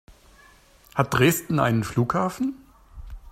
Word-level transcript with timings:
Hat 0.95 1.13
Dresden 1.13 1.59
einen 1.59 1.83
Flughafen? 1.83 2.55